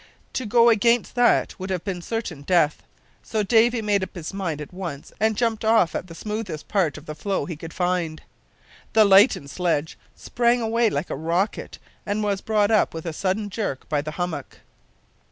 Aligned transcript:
To 0.33 0.47
go 0.47 0.69
against 0.69 1.13
that 1.13 1.53
would 1.59 1.69
have 1.69 1.83
been 1.83 2.01
certain 2.01 2.41
death, 2.41 2.81
so 3.21 3.43
Davy 3.43 3.83
made 3.83 4.01
up 4.01 4.15
his 4.15 4.33
mind 4.33 4.59
at 4.59 4.73
once, 4.73 5.13
and 5.19 5.37
jumped 5.37 5.63
off 5.63 5.93
at 5.93 6.07
the 6.07 6.15
smoothest 6.15 6.67
part 6.67 6.97
of 6.97 7.05
the 7.05 7.13
floe 7.13 7.45
he 7.45 7.55
could 7.55 7.71
find. 7.71 8.19
The 8.93 9.05
lightened 9.05 9.51
sledge 9.51 9.99
sprang 10.15 10.59
away 10.59 10.89
like 10.89 11.11
a 11.11 11.15
rocket, 11.15 11.77
and 12.03 12.23
was 12.23 12.41
brought 12.41 12.71
up 12.71 12.95
with 12.95 13.05
a 13.05 13.13
sudden 13.13 13.51
jerk 13.51 13.87
by 13.89 14.01
the 14.01 14.09
hummock. 14.17 14.61